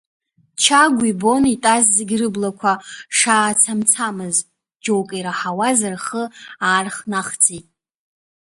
Чагә 0.61 1.03
ибон 1.11 1.43
итәаз 1.53 1.85
зегьы 1.95 2.17
рыблақәа 2.21 2.73
шаацамцамыз, 3.17 4.37
џьоукгьы 4.83 5.17
ираҳауаз 5.19 5.79
рхы 5.93 6.23
аархнахӡеит. 6.67 7.65